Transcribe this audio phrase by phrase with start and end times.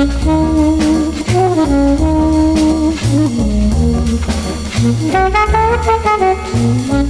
[0.00, 0.24] Thank
[7.04, 7.09] you.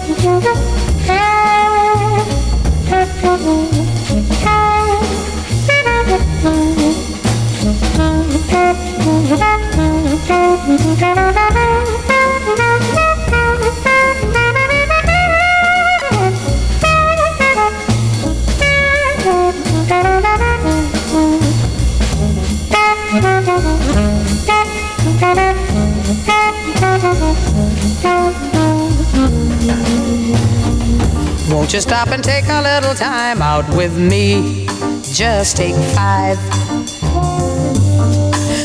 [31.71, 34.65] Won't you stop and take a little time out with me?
[35.13, 36.37] Just take five.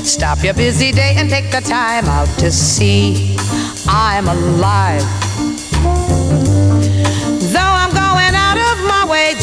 [0.05, 3.37] Stop your busy day and take the time out to see
[3.87, 5.26] I'm alive.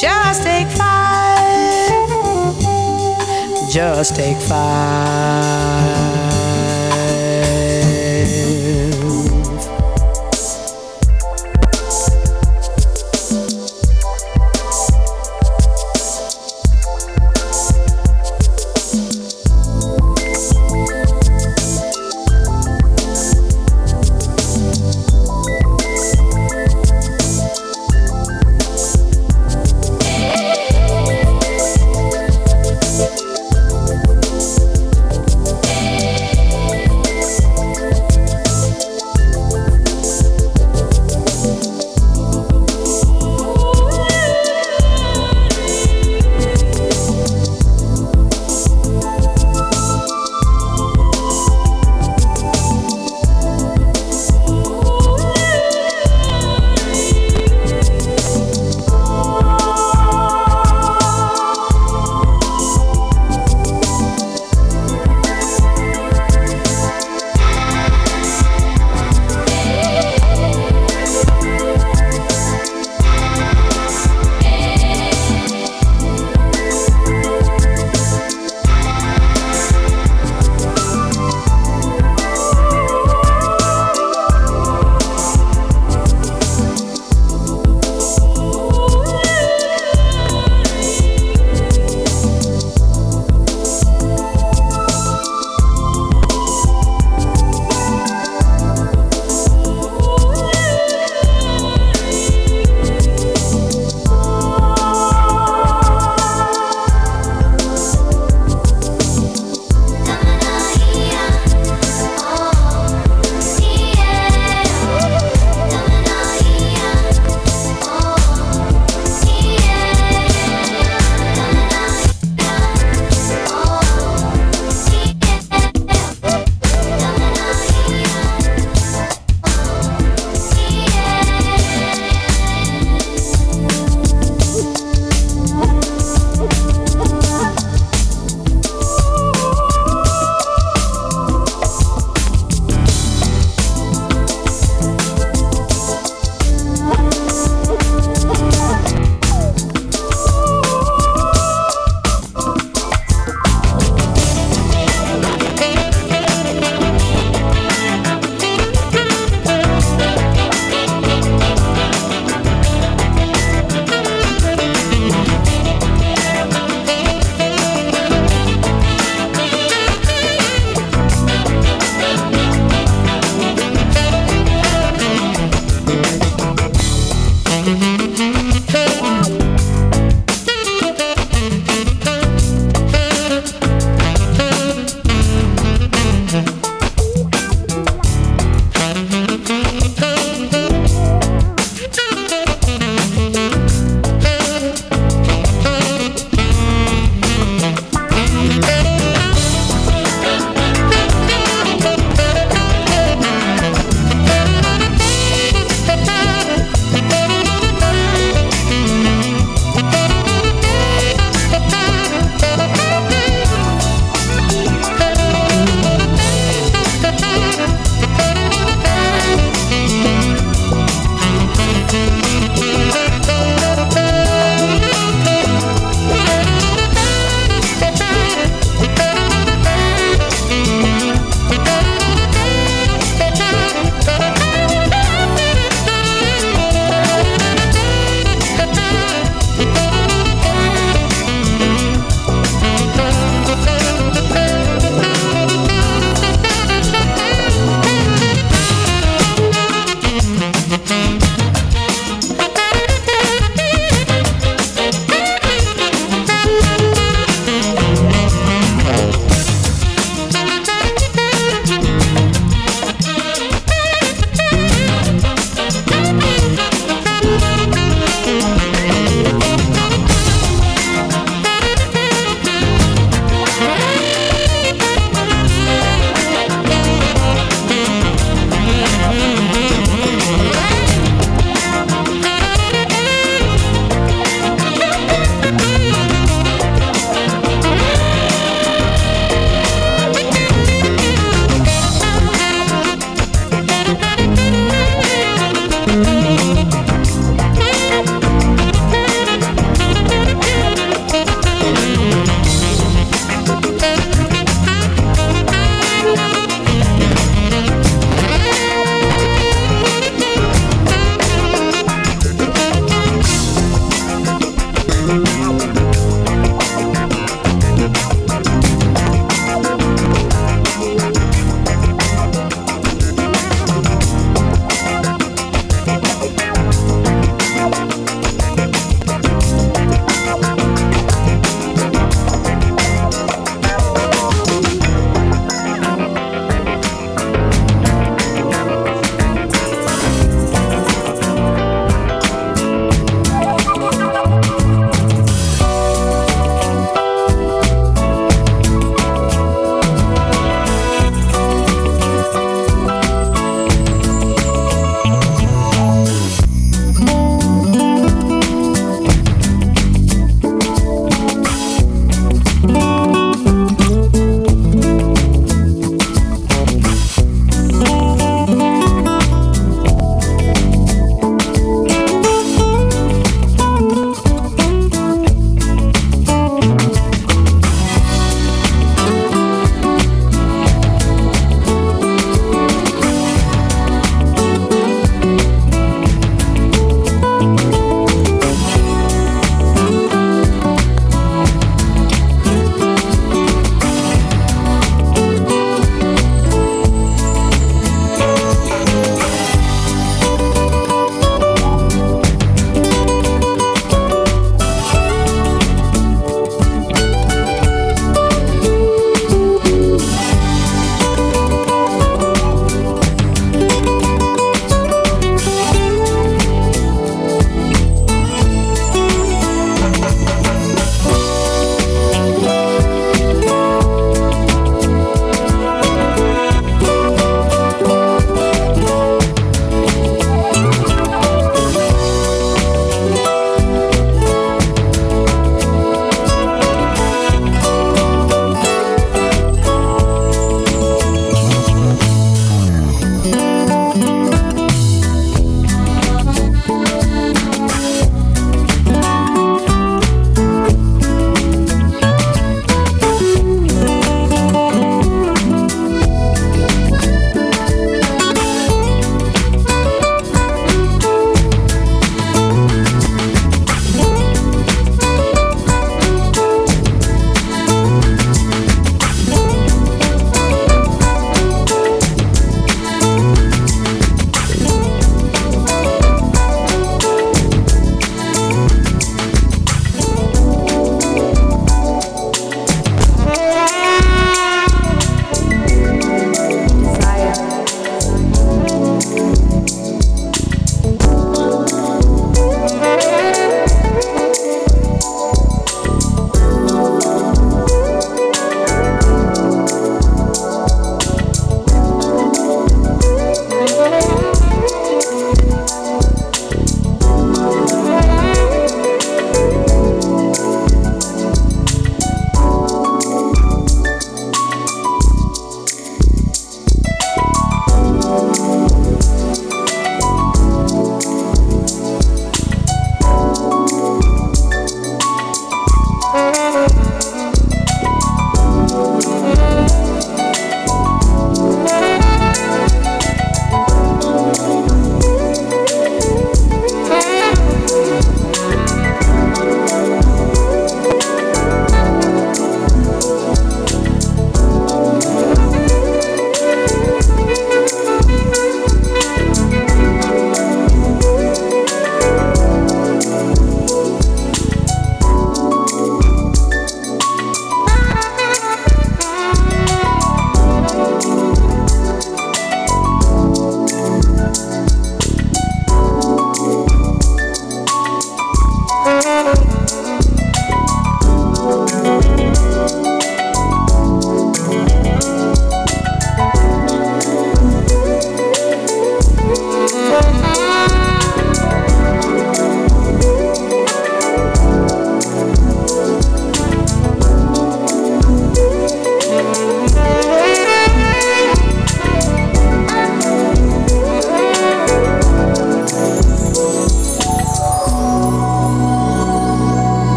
[0.00, 1.90] Just take five.
[3.70, 5.99] Just take five.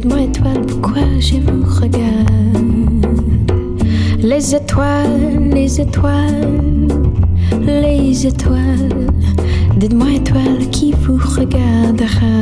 [0.00, 2.28] Dites-moi étoiles, pourquoi je vous regarde?
[4.20, 6.86] Les étoiles, les étoiles,
[7.66, 9.08] les étoiles,
[9.76, 12.38] dites-moi étoiles qui vous regardera?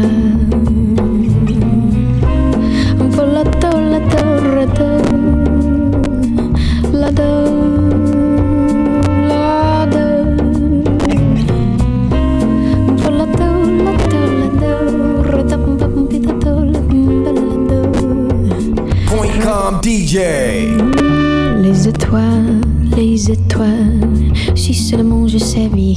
[20.19, 22.63] Les étoiles,
[22.97, 25.97] les étoiles, si seulement je savais.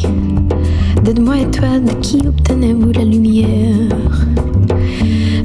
[1.05, 4.27] Dites-moi, étoiles, de qui obtenez-vous la lumière?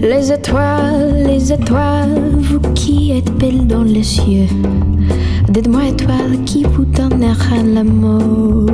[0.00, 4.48] Les étoiles, les étoiles, vous qui êtes belles dans les cieux.
[5.48, 8.66] Dites-moi, étoiles, qui vous donnera l'amour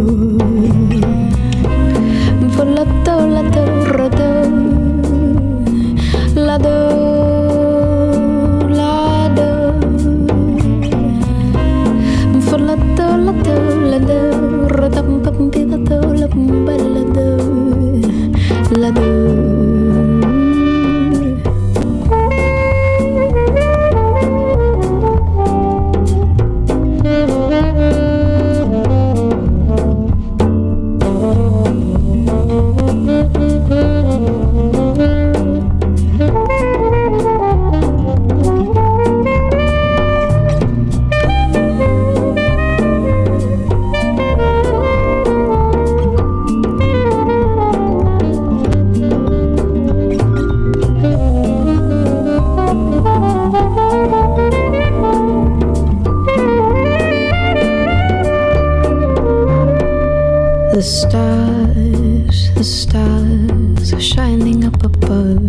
[60.90, 65.46] stars, the stars are shining up above.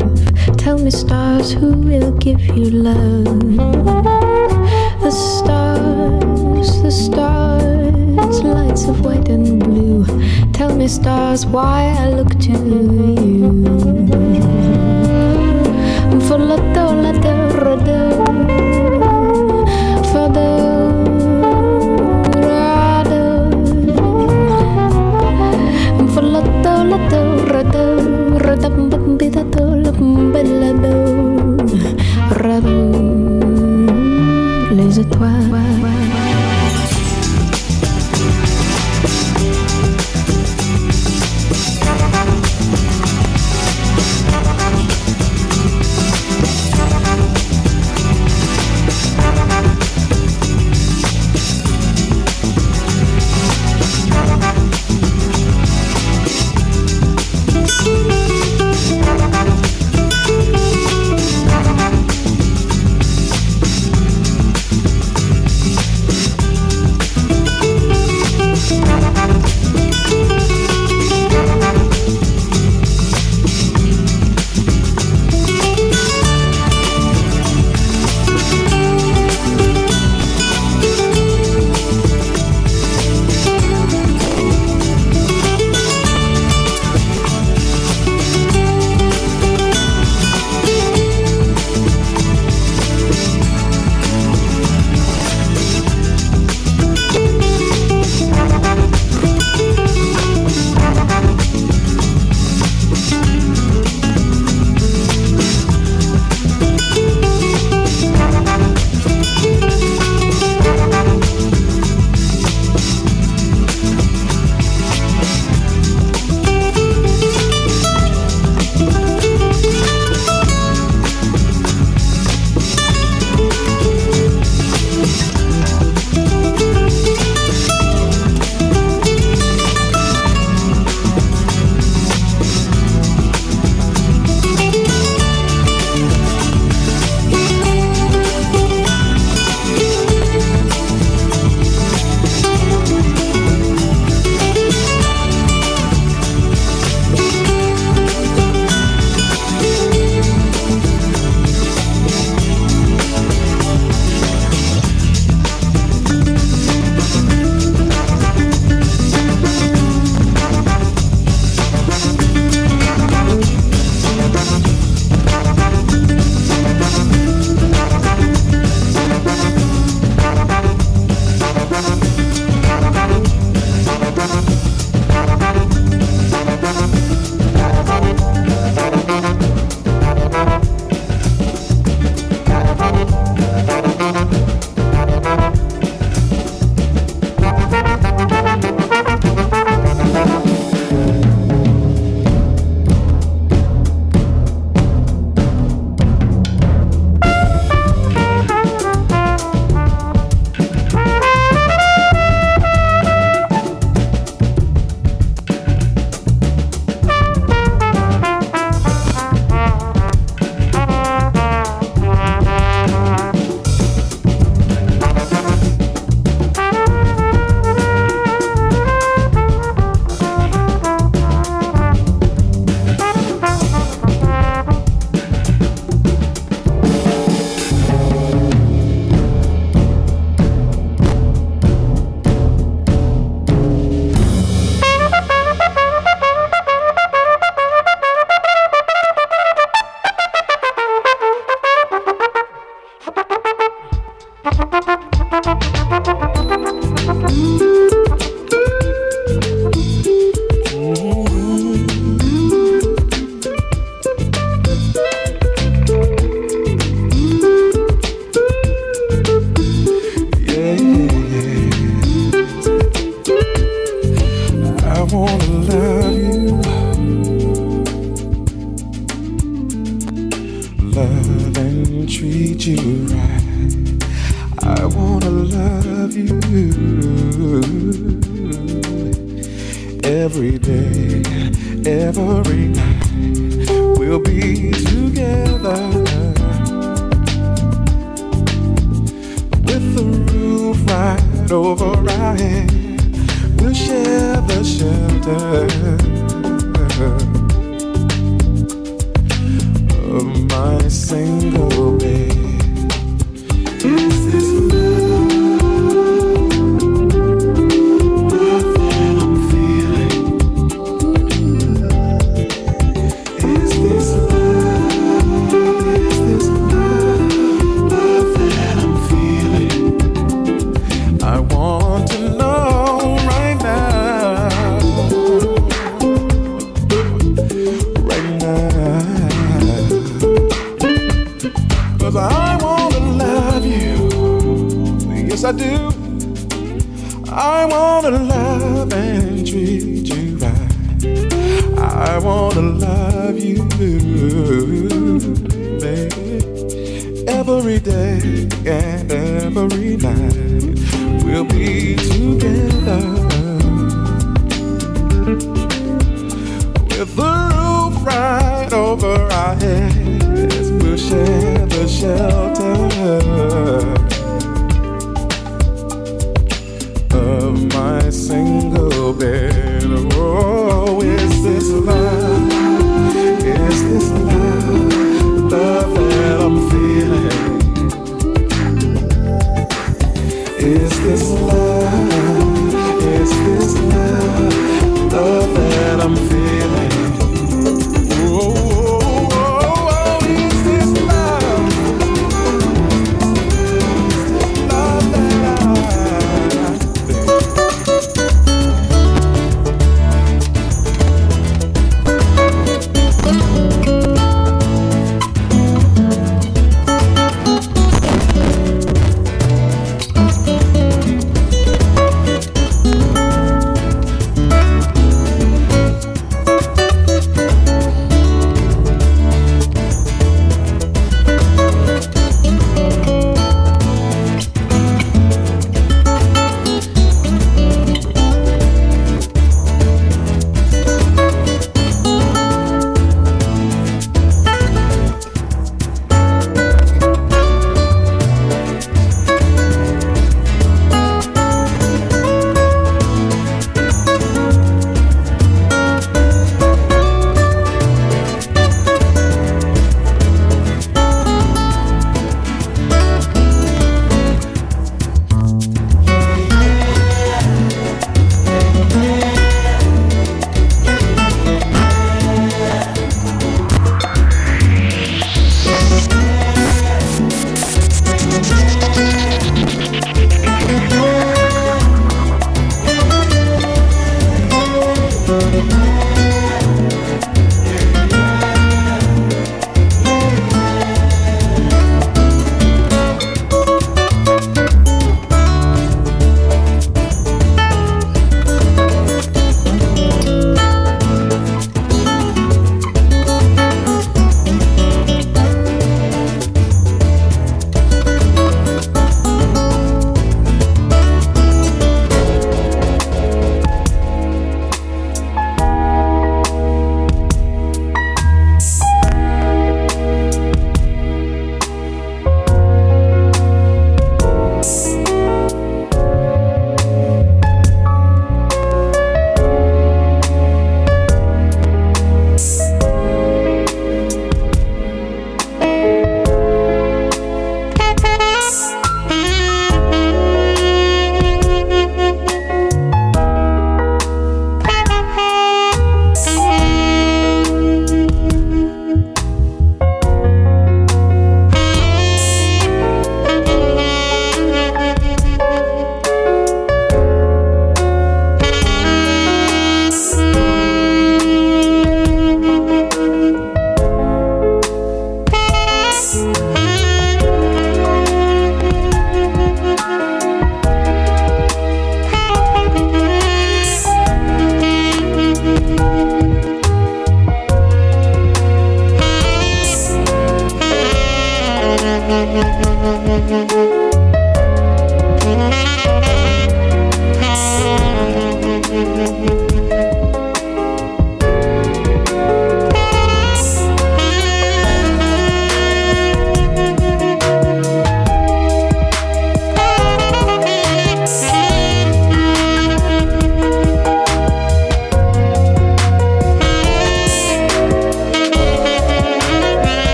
[0.58, 3.26] Tell me, stars, who will give you love?
[5.02, 10.06] The stars, the stars, lights of white and blue.
[10.54, 14.31] Tell me, stars, why I look to you.
[34.72, 35.91] Les étoiles.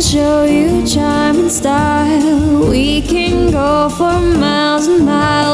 [0.00, 2.70] Show you charm and style.
[2.70, 5.49] We can go for miles and miles.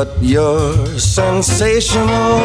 [0.00, 2.40] But you're sensational.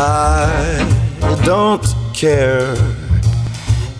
[0.00, 2.72] I don't care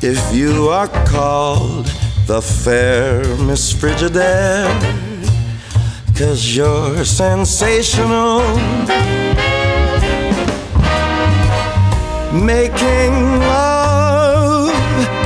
[0.00, 1.84] if you are called
[2.26, 4.72] the fair Miss Frigidaire,
[6.16, 8.40] cause you're sensational.
[12.32, 13.12] Making
[13.52, 14.72] love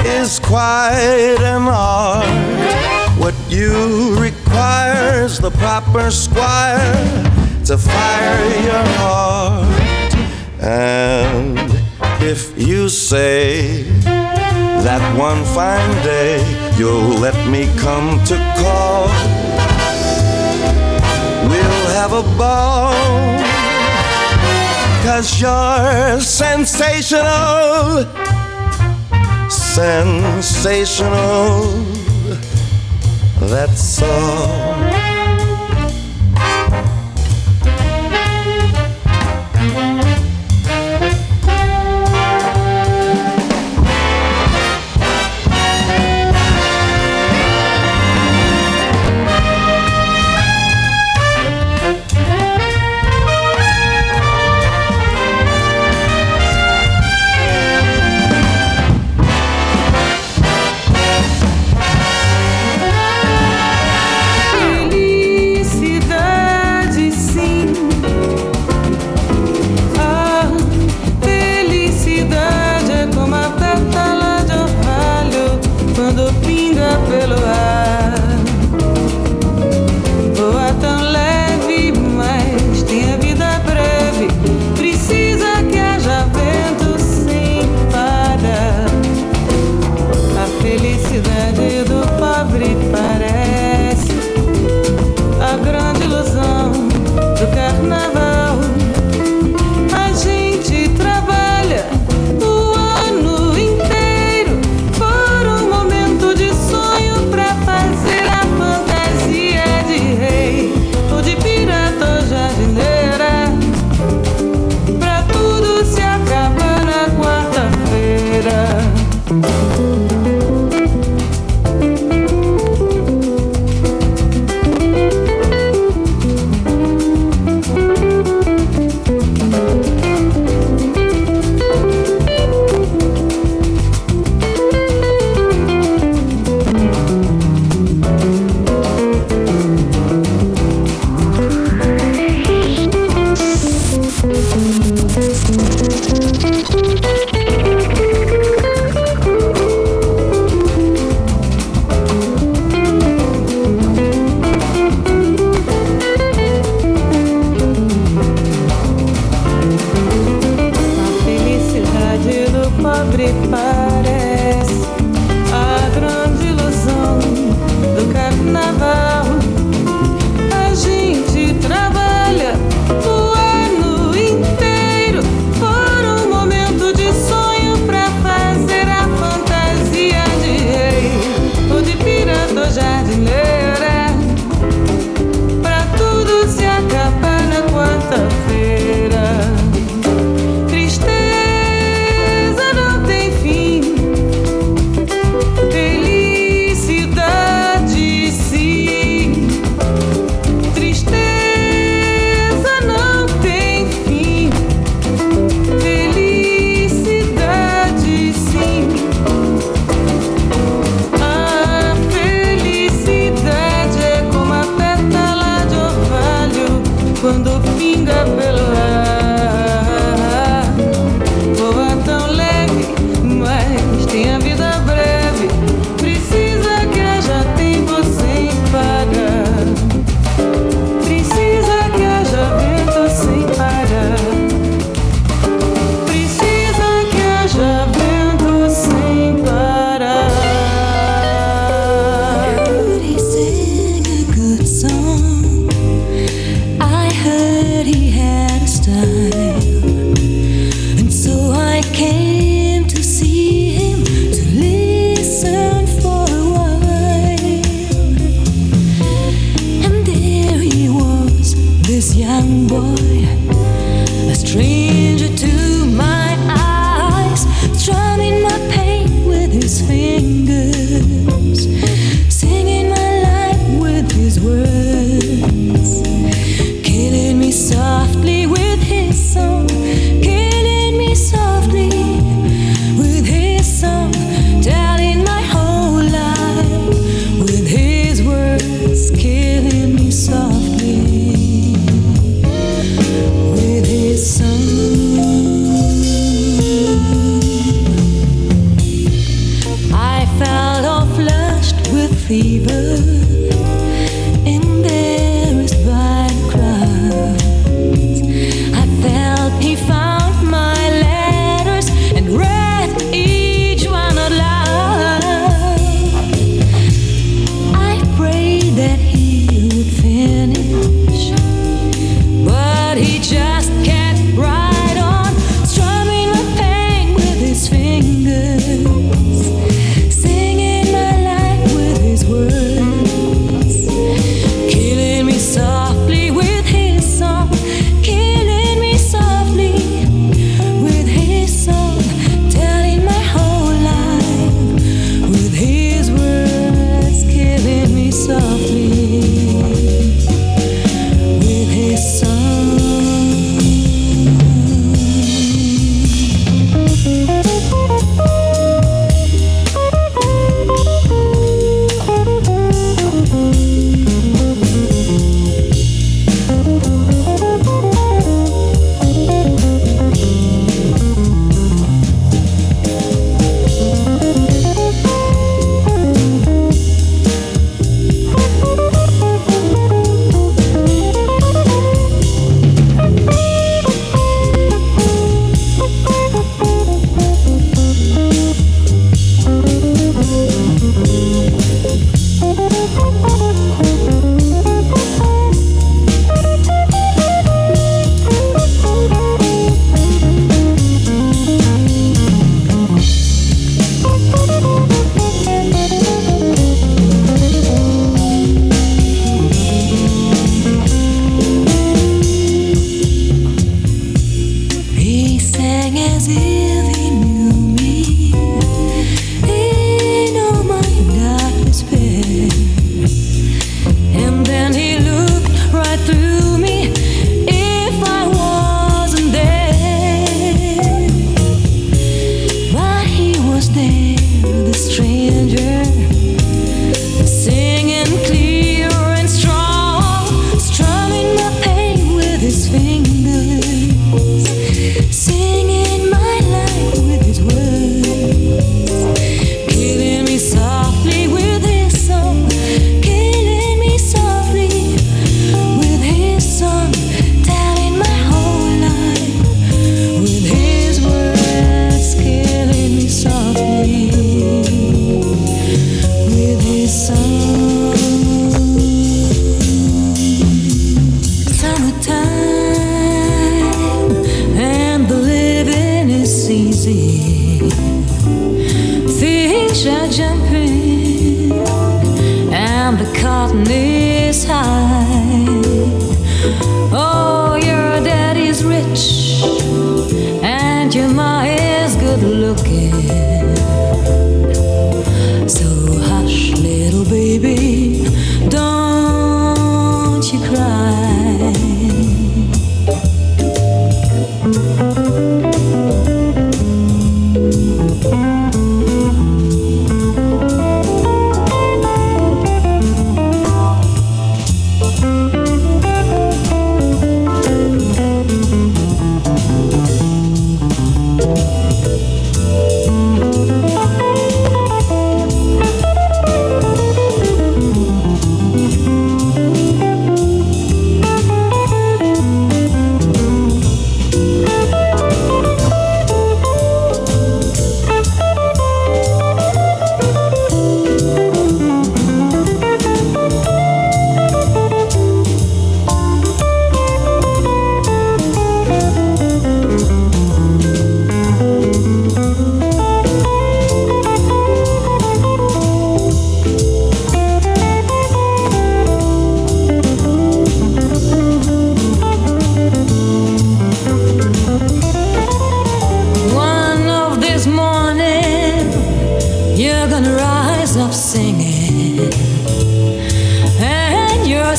[0.04, 2.26] is quite an art.
[3.22, 4.18] What you
[5.14, 6.92] require's the proper squire
[7.64, 10.14] to fire your heart.
[10.60, 11.58] And
[12.20, 13.82] if you say
[14.82, 16.42] that one fine day
[16.76, 19.06] you'll let me come to call,
[21.48, 22.94] we'll have a ball.
[25.04, 28.04] Cause you're sensational,
[29.48, 30.64] sensational.
[33.40, 34.63] That's all.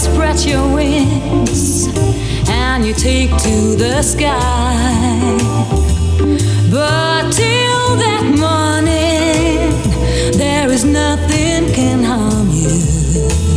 [0.06, 1.88] spread your wings
[2.50, 5.38] and you take to the sky.
[6.72, 9.72] But till that morning,
[10.38, 13.55] there is nothing can harm you.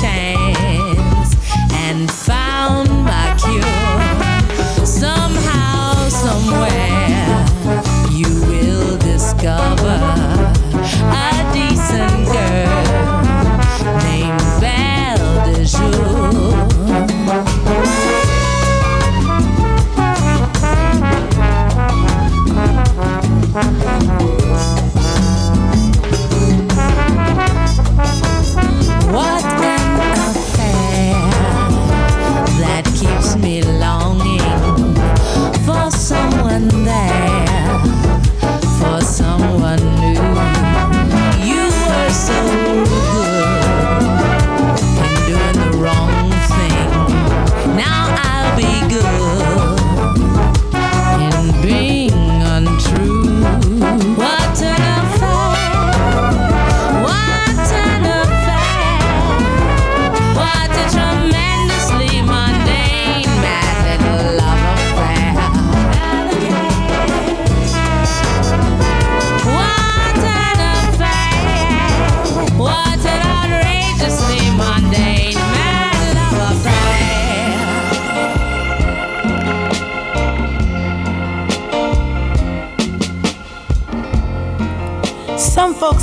[0.00, 1.36] chance
[1.72, 2.41] and find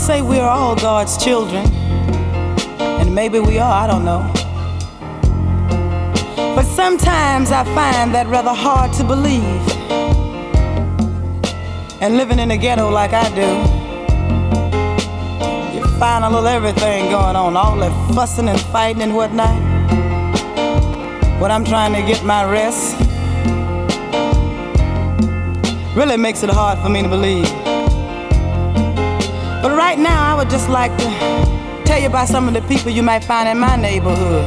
[0.10, 1.64] say we are all God's children,
[3.00, 4.24] and maybe we are, I don't know.
[6.56, 9.62] But sometimes I find that rather hard to believe.
[12.02, 13.50] And living in a ghetto like I do,
[15.78, 19.62] you find a little everything going on, all that fussing and fighting and whatnot.
[21.40, 23.00] When I'm trying to get my rest,
[25.96, 27.59] really makes it hard for me to believe
[30.40, 31.04] would just like to
[31.84, 34.46] tell you about some of the people you might find in my neighborhood.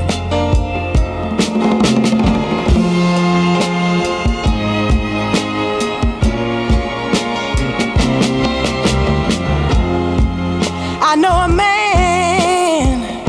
[11.02, 13.26] I know a man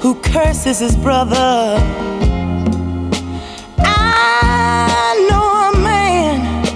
[0.00, 1.78] who curses his brother.
[3.78, 6.66] I know a man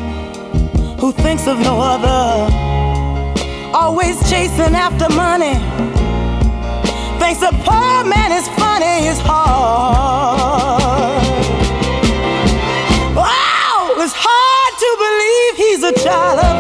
[0.99, 2.66] who thinks of no other
[3.87, 5.55] always chasing after money.
[7.21, 11.23] Thinks a poor man is funny, his heart.
[13.15, 16.56] Wow, oh, it's hard to believe he's a child of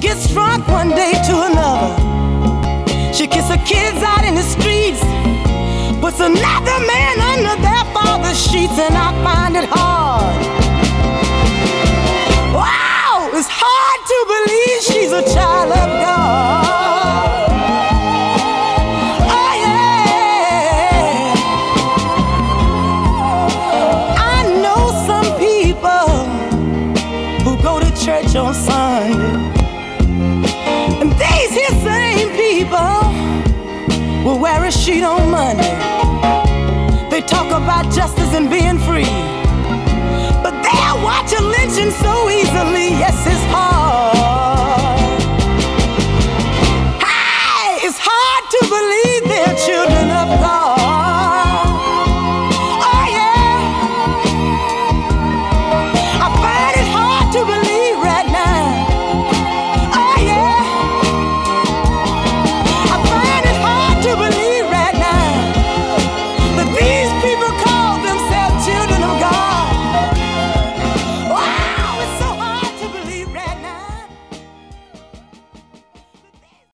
[0.00, 1.92] gets drunk one day to another.
[3.12, 5.00] She kisses her kids out in the streets,
[6.00, 10.40] puts another man under their father's sheets, and I find it hard.
[12.54, 16.19] Wow, it's hard to believe she's a child of God.
[34.90, 35.56] cheat on.
[37.10, 39.12] They talk about justice and being free,
[40.42, 42.49] but they'll watch a lynching so easy.